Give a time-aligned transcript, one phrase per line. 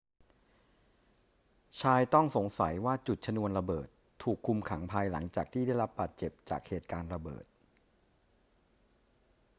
[1.81, 3.87] ชายต้องสงสัยว่าจุดชนวนระเบิด
[4.23, 7.45] ถูกคุมขังภายหลังจากที่ได้รับบาดเจ็บจากเหตุการณ์ระเบิด